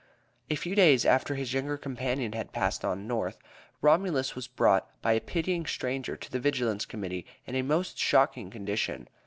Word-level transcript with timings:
A 0.49 0.55
few 0.55 0.73
days 0.73 1.05
after 1.05 1.35
his 1.35 1.53
younger 1.53 1.77
companion 1.77 2.31
had 2.33 2.51
passed 2.51 2.83
on 2.83 3.05
North, 3.05 3.37
Romulus 3.83 4.33
was 4.35 4.47
brought 4.47 4.99
by 5.03 5.13
a 5.13 5.21
pitying 5.21 5.67
stranger 5.67 6.17
to 6.17 6.31
the 6.31 6.39
Vigilance 6.39 6.87
Committee, 6.87 7.23
in 7.45 7.53
a 7.53 7.61
most 7.61 7.99
shocking 7.99 8.49
condition. 8.49 9.07